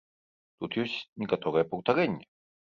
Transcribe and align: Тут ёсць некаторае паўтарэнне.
Тут 0.59 0.77
ёсць 0.85 0.97
некаторае 1.25 1.65
паўтарэнне. 1.75 2.25